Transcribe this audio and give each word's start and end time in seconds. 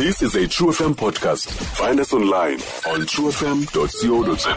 This 0.00 0.22
is 0.22 0.34
a 0.34 0.46
True 0.48 0.68
FM 0.68 0.94
podcast. 0.94 1.50
Find 1.76 2.00
us 2.00 2.12
online 2.14 2.58
on 2.92 3.00
truefm.co.za. 3.12 4.56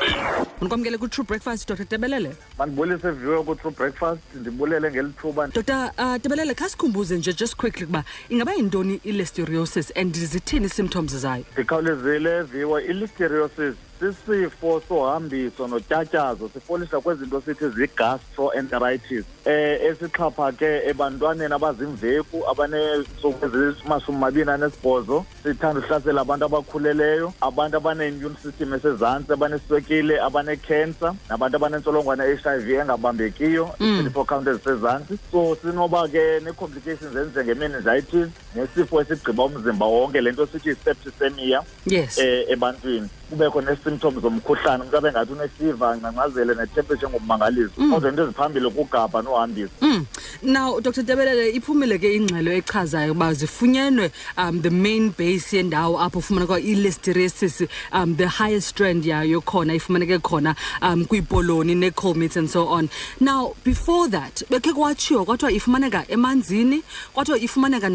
unikwamkele 0.62 0.98
ku-true 0.98 1.26
breakfast 1.26 1.68
dr. 1.68 1.86
Tebelele. 1.86 2.32
Mandibulise 2.58 3.12
viwe 3.12 3.44
ku-true 3.44 3.72
breakfast 3.72 4.22
ndibulele 4.36 4.92
ngeli 4.92 5.14
thuba. 5.22 5.48
Dr. 5.48 5.92
Uh, 5.98 6.16
tebelele 6.22 6.54
kha 6.54 6.70
sikhumbuze 6.70 7.18
nje 7.18 7.34
just 7.34 7.56
quickly 7.56 7.84
ukuba 7.84 8.04
ingaba 8.30 8.54
yintoni 8.54 9.00
i-listeriosis 9.04 9.92
and 9.96 10.16
zithini 10.16 10.66
ii-symptoms 10.66 11.16
zayo? 11.16 11.44
Ndikhawulezile 11.54 12.42
viwe 12.44 12.86
i-listeriosis 12.86 13.76
sisifo 14.00 14.82
sohambiso 14.88 15.68
notyatyazo 15.68 16.50
sifolisha 16.54 17.00
kwezinto 17.00 17.42
sithi 17.42 17.70
zi-gastroenteritis 17.70 19.26
eh 19.46 19.82
esixhaphake 19.86 20.82
ebantwaneni 20.90 21.54
abazimveku 21.54 22.50
abaneentsuku 22.50 23.46
ezimashumi 23.46 24.18
mabini 24.18 24.52
anesibhozo 24.52 25.26
sithanda 25.44 25.80
uhlasela 25.80 26.22
abantu 26.22 26.46
abakhuleleyo 26.46 27.34
abantu 27.42 27.78
abaneimmune 27.78 28.36
system 28.44 28.74
esezantsi 28.74 29.34
abaneswekile 29.34 30.22
abanekhensa 30.22 31.16
nabantu 31.30 31.56
abanentsholongwane 31.58 32.24
i-h 32.34 32.48
i 32.48 32.60
v 32.60 32.74
engabambekiyo 32.76 33.70
i-twenty-four 33.80 34.26
count 34.26 34.48
ezisezantsi. 34.48 35.18
So 35.32 35.56
sinoba 35.56 36.08
ke 36.08 36.40
nee-complications 36.44 37.16
ezinjengemeningitis 37.16 38.30
nesifo 38.56 39.02
esigqiba 39.02 39.44
umzimba 39.44 39.86
wonke 39.86 40.22
le 40.22 40.32
nto 40.32 40.46
sithi 40.46 40.70
yi-septicemia 40.70 41.62
yes. 41.86 42.18
eh 42.18 42.46
ebantwini. 42.50 43.10
Kubekho 43.30 43.62
nee-symptoms 43.62 44.22
zomkhuhlane 44.22 44.84
umntu 44.84 44.98
abe 44.98 45.12
ngathi 45.12 45.32
unefiva 45.32 45.92
angcancazele 45.92 46.54
netemperature 46.56 47.10
ngokumangaliso 47.10 47.72
kodwa 47.92 48.10
into 48.10 48.24
eziphambili 48.24 48.70
kugabha 48.70 49.22
nohambisa. 49.22 49.72
Mm. 49.82 50.06
now 50.44 50.80
dr 50.80 51.04
tebelele 51.04 51.50
iphumile 51.50 51.98
ke 51.98 52.16
ingxelo 52.16 52.52
echazayo 52.52 53.12
uba 53.12 53.34
zifunyenwe 53.34 54.12
um 54.38 54.62
the 54.62 54.70
main 54.70 55.14
base 55.18 55.58
yendawo 55.58 56.00
apho 56.00 56.20
ufumaneka 56.20 56.60
i-listeriosis 56.60 57.68
um 57.94 58.16
the 58.16 58.28
highest 58.28 58.68
strand 58.68 59.06
yayo 59.06 59.42
khona 59.42 59.74
ifumaneke 59.74 60.20
khona 60.20 60.56
um 60.82 61.06
kwiipoloni 61.06 61.76
ne-colmits 61.76 62.38
and 62.38 62.50
so 62.50 62.68
on. 62.68 62.90
Now 63.20 63.56
before 63.64 64.08
that 64.10 64.44
bekhe 64.50 64.74
kwatshiwo 64.74 65.26
kwathiwa 65.26 65.52
ifumaneka 65.52 66.06
emanzini 66.08 66.84
kwathiwa 67.14 67.40
ifumaneka 67.40 67.90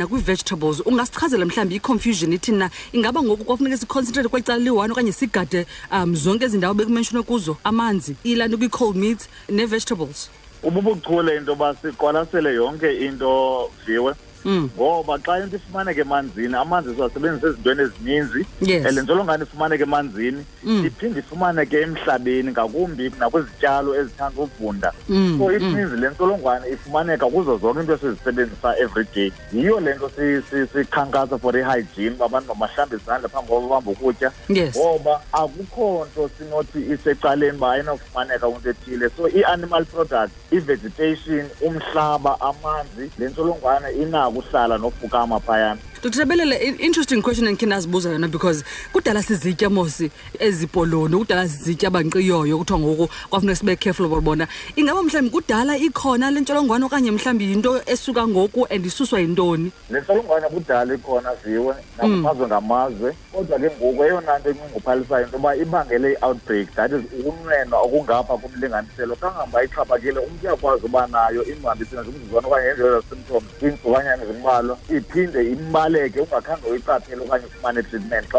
nakwii-vegetables 0.48 0.80
ungasichazela 0.86 1.44
mhlawumbi 1.46 1.74
i-confusion 1.76 2.32
ithini 2.32 2.58
na 2.58 2.70
ingaba 2.92 3.22
ngoku 3.22 3.44
kwafuneka 3.44 3.76
siconcentrate 3.76 4.28
kweli 4.28 4.44
cala 4.46 4.58
liyi-one 4.58 4.92
okanye 4.92 5.12
sigade 5.12 5.66
um 5.92 6.14
zonke 6.16 6.44
ezi 6.44 6.58
ndawo 6.58 6.74
bekumenshonwe 6.74 7.22
kuzo 7.22 7.56
amanzi 7.64 8.16
ilanto 8.24 8.56
kwii-cold 8.58 8.96
meats 8.96 9.28
nee-vegetables 9.48 10.30
ububuchule 10.62 11.36
into 11.36 11.50
yoba 11.52 11.74
siqwalasele 11.74 12.54
yonke 12.54 13.06
into 13.06 13.70
viwe 13.86 14.12
Mm. 14.12 14.27
Ngoba 14.76 15.18
xa 15.18 15.38
into 15.44 15.56
ifumaneka 15.56 16.00
emanzini 16.00 16.54
amanzi 16.54 16.94
siwasebenzisa 16.94 17.46
ezintweni 17.48 17.82
ezininzi. 17.82 18.46
And 18.86 18.98
ntsholongwane 18.98 19.42
ifumaneka 19.44 19.82
emanzini 19.84 20.44
Mm. 20.64 20.86
iphinde 20.86 21.20
ifumaneke 21.20 21.80
emhlabeni 21.80 22.50
ngakumbi 22.50 23.12
nakwizityalo 23.18 23.94
ezithanda 23.94 24.42
uvunda 24.42 24.92
Mm, 25.08 25.38
so 25.38 25.50
it 25.52 25.62
mm. 25.62 26.00
le 26.00 26.08
ntsholongwane 26.10 26.68
ifumaneka 26.70 27.26
kuzo 27.26 27.58
zonke 27.58 27.80
into 27.80 27.94
esizisebenzisa 27.94 28.76
everyday 28.78 29.32
yiyo 29.52 29.80
le 29.80 29.94
nto 29.94 30.10
si- 30.16 30.42
si- 30.50 30.66
sikhankasa 30.72 31.38
for 31.38 31.56
i-hygiene 31.56 32.14
uba 32.16 32.24
abantu 32.24 32.48
mabahlambe 32.54 32.96
izandla 32.96 33.28
phambi 33.28 33.48
koba 33.48 33.68
bamba 33.68 33.90
ukutya. 33.90 34.32
Ngoba 34.76 35.20
akukho 35.32 36.06
nto 36.12 36.30
sinothi 36.38 36.78
isecaleni 36.92 37.56
uba 37.56 37.72
ayinofumaneka 37.72 38.46
kwinto 38.50 38.70
ethile. 38.70 39.10
So 39.16 39.28
i-animal 39.28 39.84
product 39.84 40.32
i-vegetation 40.52 41.44
umhlaba 41.60 42.40
amanzi 42.40 43.10
le 43.18 43.28
ntsholongwane 43.28 43.88
inako 44.02 44.27
kusala 44.30 44.78
nokubukama 44.78 45.40
phayana 45.40 45.80
dr 46.02 46.10
tebelele 46.10 46.56
i- 46.56 46.84
interesting 46.86 47.22
question 47.22 47.46
endikhe 47.48 47.66
ndazibuza 47.66 48.10
yona 48.10 48.28
because 48.28 48.64
kudala 48.92 49.22
sizitya 49.22 49.70
mosi 49.70 50.10
ezipoloni 50.38 51.16
kudala 51.16 51.48
sizitya 51.48 51.88
abanqiyoyo 51.88 52.58
kuthiwa 52.58 52.78
ngoku 52.78 53.08
kwafuneka 53.30 53.56
sibe 53.58 53.76
careful 53.76 54.08
bona. 54.20 54.46
Ingaba 54.76 55.02
mhlawumbi 55.02 55.30
kudala 55.30 55.76
ikhona 55.76 56.30
le 56.30 56.40
ntsholongwane 56.40 56.84
okanye 56.84 57.10
mhlawumbi 57.10 57.44
yinto 57.44 57.82
esuka 57.86 58.26
ngoku 58.28 58.66
and 58.70 58.86
isuswa 58.86 59.20
yintoni? 59.20 59.72
Le 59.90 60.00
ntsholongwane 60.00 60.48
kudala 60.48 60.94
ikhona 60.94 61.34
viwe 61.44 61.74
nakumazwe 61.98 62.46
ngamazwe 62.46 63.14
kodwa 63.32 63.58
ke 63.58 63.70
ngoku 63.70 64.04
eyona 64.04 64.38
nto 64.38 64.50
inxunguphalisayo 64.50 65.24
into 65.24 65.36
yoba 65.36 65.56
ibangele 65.56 66.12
i-outbreak 66.12 66.74
that 66.74 66.92
is 66.92 67.02
ukunwenwa 67.20 67.78
okungapha 67.82 68.36
kumlinganiselo 68.36 69.16
kangamba 69.16 69.64
ixhaphakile 69.64 70.18
umntu 70.20 70.46
uyakwazi 70.46 70.86
uba 70.86 71.06
nayo 71.06 71.44
imhambisene 71.44 72.02
zomzuzwana 72.02 72.48
okanye 72.48 72.66
ngendlela 72.66 73.02
symptoms 73.10 73.44
kwiintsukanyana 73.60 74.26
zimbalwa 74.26 74.78
iphinde 74.96 75.52
imbaleke 75.88 76.20
ungakhange 76.20 76.68
uyiqaphele 76.68 77.22
okanye 77.22 77.46
ufumane 77.46 77.82
treatment 77.82 78.28
xa 78.28 78.38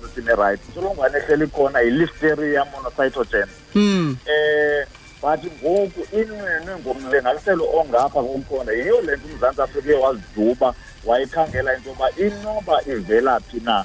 system 0.00 0.28
erayithi 0.28 0.66
intsholongwane 0.68 1.18
ehleli 1.18 1.46
khona 1.46 1.80
yi-listeria 1.80 2.64
monocytogen. 2.64 3.48
Eh 4.26 4.86
but 5.20 5.40
ngoku 5.62 6.06
inwenwe 6.12 6.76
ngomlinganiselo 6.80 7.64
ongapha 7.78 8.22
kokukhona 8.22 8.72
yiyo 8.72 9.00
le 9.00 9.16
nto 9.16 9.26
umzantsi 9.26 9.62
afrika 9.62 9.88
uye 9.88 9.98
waziduba 9.98 10.74
wayikhangela 11.04 11.76
into 11.76 11.90
yoba 11.90 12.10
inoba 12.16 12.80
ivela 12.86 13.40
phi 13.40 13.60
na. 13.60 13.84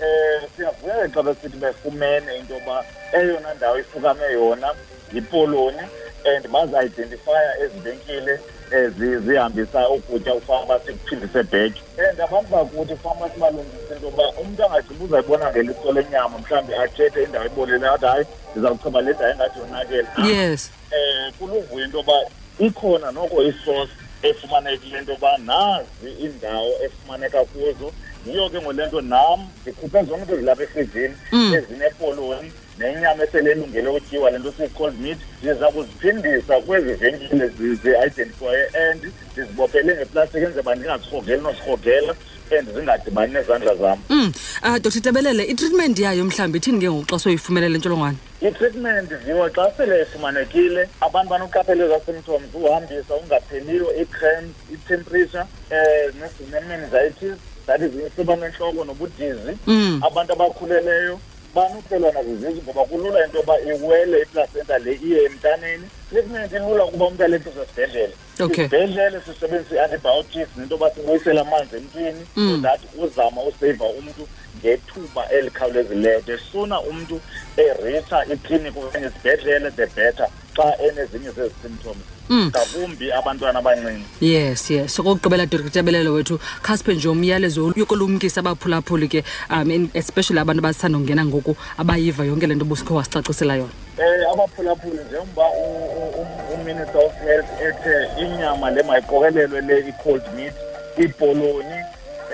Eh 0.00 0.42
siyavuya 0.56 1.08
xa 1.08 1.22
besithi 1.22 1.56
befumene 1.56 2.38
into 2.38 2.54
yoba 2.54 2.84
eyona 3.12 3.54
ndawo 3.54 3.78
ifukame 3.78 4.32
yona 4.32 4.68
yipoloni 5.12 5.82
and 6.26 6.48
bazi-identifya 6.48 7.58
ezi 7.64 7.78
venkile 7.80 8.40
eh, 8.72 8.90
zi- 8.98 9.18
zihambisa 9.18 9.88
ukutya 9.88 10.34
ufama 10.34 10.78
sikuphindise 10.86 11.42
back 11.42 11.72
and 12.10 12.20
abantu 12.20 12.50
bakuthi 12.50 12.96
fama 12.96 13.28
sibalungise 13.34 13.94
into 13.94 14.06
yoba 14.06 14.30
umntu 14.40 14.64
angagqiba 14.64 15.04
uzayibona 15.04 15.50
ngeliso 15.50 15.92
lenyama 15.92 16.38
mhlawumbi 16.38 16.74
athethe 16.74 17.22
indawo 17.22 17.46
ebolele 17.46 17.86
athi 17.88 18.06
hayi 18.06 18.26
ndiza 18.54 18.70
kucheba 18.74 19.00
le 19.00 19.12
ndawo 19.12 19.30
engathi 19.30 19.58
yonakele. 19.58 20.06
Yes. 20.28 20.70
Eh 20.90 21.32
kuluvuyo 21.38 21.84
into 21.84 21.96
yoba 21.96 22.12
ikhona 22.58 23.10
noko 23.12 23.42
isource 23.42 23.92
efumanekile 24.22 24.98
into 24.98 25.12
yoba 25.12 25.38
nazi 25.38 26.08
iindawo 26.20 26.70
efumaneka 26.84 27.44
kuzo 27.44 27.92
yiyo 28.28 28.48
ke 28.50 28.60
ngole 28.60 28.86
nto 28.86 29.00
nam 29.00 29.40
ndikhuphe 29.62 30.02
zonke 30.04 30.22
into 30.22 30.36
zilapha 30.36 30.62
efrijini 30.62 31.14
Mm. 31.32 31.54
ezinepoloni 31.54 32.52
nenyama 32.78 33.24
esele 33.24 33.50
elungele 33.50 33.88
utyiwa 33.88 34.30
le 34.30 34.38
nto 34.38 34.52
siyi-cold 34.56 35.00
meat 35.00 35.18
ndiza 35.42 35.68
kuziphindisa 35.68 36.60
kwezi 36.60 36.92
venkile 36.92 37.48
zi- 37.48 37.74
zi-identifye 37.74 38.66
and 38.90 39.12
ndizibophele 39.32 39.94
ngeplastiki 39.96 40.44
enze 40.44 40.60
uba 40.60 40.74
ndingazirhogeli 40.74 41.42
nozirhogela 41.42 42.14
and 42.58 42.74
zingadibani 42.74 43.32
nezandla 43.32 43.74
zam 43.74 43.98
mm. 44.08 44.32
uh, 44.62 44.76
dr 44.78 45.00
tebelele 45.00 45.44
itreatment 45.44 45.98
yayo 45.98 46.24
mhlawumbi 46.24 46.58
ithini 46.58 46.80
ke 46.80 46.90
ngoku 46.90 47.06
xa 47.10 47.18
soyifumene 47.18 47.68
le 47.68 47.78
ntsholongwane 47.78 48.16
i-treatment 48.40 49.10
viwa 49.24 49.50
xa 49.50 49.70
sele 49.76 50.02
ifumanekile 50.02 50.88
abantu 51.00 51.30
banokuqapheleza 51.30 52.00
symptoms 52.00 52.54
uhambisa 52.54 53.14
ungapheliyo 53.14 53.92
ii-crams 54.00 54.50
i-temperature 54.74 55.44
um 55.70 56.20
ne-meningitis 56.50 57.38
that 57.66 57.80
is 57.82 57.92
isiba 58.12 58.36
nentloko 58.36 58.84
nobudizi 58.84 59.56
Mm. 59.66 60.00
abantu 60.06 60.32
abakhuleleyo 60.32 61.20
banokuhlelwa 61.54 62.12
nazizizi 62.12 62.62
ngoba 62.62 62.84
kulula 62.84 63.24
into 63.26 63.36
yoba 63.38 63.60
iwele 63.60 64.22
iplacenta 64.22 64.78
le 64.78 64.98
iye 65.02 65.24
emntaneni 65.24 65.84
treatment 66.10 66.52
ilula 66.52 66.84
ukuba 66.84 67.04
umntu 67.06 67.24
alethiswe 67.24 67.62
esibhedlele 67.62 68.12
Okay. 68.40 68.64
isibhedlele 68.64 69.20
sisebenzisa 69.20 69.74
i-antibiotics 69.76 70.48
nento 70.56 70.74
yoba 70.74 70.90
sibuyisele 70.90 71.40
amanzi 71.40 71.76
emntwini 71.76 72.20
so 72.34 72.40
Mm. 72.40 72.62
that 72.62 72.80
uzama 72.98 73.42
useyiva 73.42 73.84
umntu 73.84 74.28
ngethuba 74.60 75.28
elikhawulezileyo 75.30 76.20
the 76.20 76.38
sooner 76.52 76.80
umntu 76.90 77.20
eritsha 77.56 78.24
ikliniki 78.32 78.78
okanye 78.78 79.06
isibhedlele 79.06 79.70
the 79.70 79.86
better 79.86 80.28
xa 80.56 80.74
enezinye 80.88 81.30
zezi 81.30 81.54
symptoms 81.62 82.04
Mm. 82.30 82.50
ngakumbi 82.50 83.12
abantwana 83.12 83.58
abancinci. 83.58 84.02
Yes 84.20 84.70
yes. 84.70 84.94
Sokokugqibela 84.94 85.46
dr 85.46 85.70
tebelele 85.70 86.08
wethu 86.10 86.38
khasiphe 86.62 86.94
nje 86.94 87.08
umyalezo 87.08 87.72
yokulumkisa 87.76 88.40
abaphulaphuli 88.40 89.08
ke 89.08 89.24
um 89.50 89.70
and 89.70 89.90
especially 89.94 90.40
abantu 90.40 90.58
abasithanda 90.60 90.98
ungena 90.98 91.24
ngoku 91.24 91.56
abayiva 91.78 92.24
yonke 92.24 92.46
le 92.46 92.54
nto 92.54 92.64
busikho 92.64 92.94
wasicacisela 92.94 93.54
yona. 93.56 93.70
Um 93.98 94.32
abaphulaphuli 94.32 94.98
njengoba 95.08 95.46
u- 95.54 95.90
u- 96.00 96.14
u- 96.20 96.54
uminister 96.54 96.98
of 97.06 97.14
health 97.22 97.50
ethe 97.62 97.94
inyama 98.24 98.70
le 98.70 98.82
mayiqokelelwe 98.82 99.60
le 99.60 99.78
i-cold 99.88 100.22
meat 100.36 100.54
iipoloni 100.98 101.78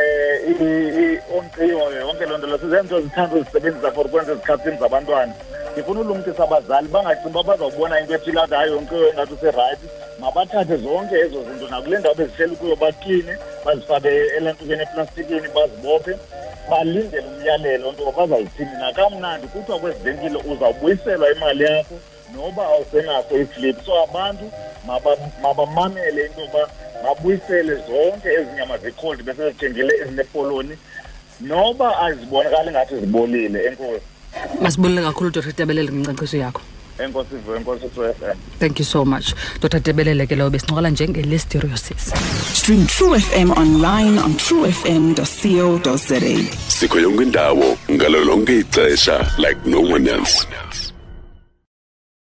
um 0.01 1.19
onqiyoyo 1.37 2.01
yonke 2.01 2.25
loo 2.27 2.39
nto 2.39 2.47
lezo 2.47 2.69
zento 2.71 3.01
zithanda 3.01 3.37
uzisebenzisa 3.37 3.93
for 3.93 4.07
ukwenza 4.07 4.33
ezikhathini 4.33 4.77
zabantwana. 4.81 5.35
Ndifuna 5.73 6.01
ulumkisa 6.01 6.43
abazali 6.45 6.89
bangacingi 6.89 7.29
uba 7.29 7.43
bazawubona 7.43 8.01
into 8.01 8.15
ethile 8.15 8.41
athi 8.41 8.55
hayi 8.55 8.73
yonke 8.73 8.95
engathi 9.11 9.35
userayithi 9.35 9.87
mabathathe 10.21 10.77
zonke 10.77 11.15
ezo 11.15 11.43
zinto 11.45 11.69
nakule 11.69 11.99
ndawo 11.99 12.15
bezihleli 12.15 12.57
kuyo 12.57 12.77
bakline 12.77 13.37
bazifake 13.65 14.09
elantukeni 14.09 14.83
eplastikini 14.83 15.49
bazibophe 15.55 16.17
balindele 16.71 17.27
umyalelo 17.27 17.93
nto 17.93 18.13
bazayithini. 18.17 18.71
Nakamnandi 18.81 19.47
kuthiwa 19.47 19.79
kwezi 19.79 19.99
venkile 19.99 20.39
uzawubuyiselwa 20.53 21.31
imali 21.33 21.65
yakho 21.65 21.95
noba 22.37 22.67
awusenaso 22.67 23.37
iflip. 23.39 23.85
So 23.87 24.03
abantu 24.03 24.51
maba- 24.87 25.17
mabamamele 25.43 26.27
into 26.27 26.41
yoba 26.41 26.69
babuyisele 27.05 27.75
zonke 27.75 28.29
ezi 28.33 28.51
nyama 28.57 28.79
zecold 28.79 29.23
besezithengile 29.23 29.95
ezinepoloni. 30.03 30.79
Noba 31.41 31.99
azibonakali 32.01 32.71
ngathi 32.71 32.97
zibolile 33.01 33.65
enkosi. 33.67 34.03
Masibulele 34.63 35.03
kakhulu 35.03 35.31
dr. 35.31 35.53
Debelele 35.53 35.93
ngenkcankciso 35.93 36.37
yakho 36.37 36.61
enkosi 36.99 37.37
vo 37.47 37.57
enkosi 37.57 37.85
f 37.87 38.23
m. 38.23 38.37
Thank 38.59 38.79
you 38.79 38.85
so 38.85 39.05
much. 39.05 39.35
Dr. 39.61 39.81
Debelele 39.81 40.27
ke 40.27 40.35
leyo 40.37 40.51
besincokola 40.51 40.91
njengelisteriosis 40.91 42.13
Stream 42.55 42.87
True 42.87 43.19
FM 43.21 43.51
online 43.51 44.19
on 44.21 44.35
truefm.co.za. 44.37 46.21
sikho 46.69 47.01
yonke 47.01 47.23
indawo 47.23 47.79
ngalo 47.91 48.25
lonke 48.25 48.59
ixesha 48.59 49.27
like 49.39 49.61
no 49.67 49.81
one 49.81 50.07
else 50.11 50.47